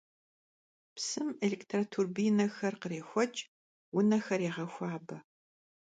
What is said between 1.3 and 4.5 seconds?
elêktroturbinexer khrêxueç', vunexer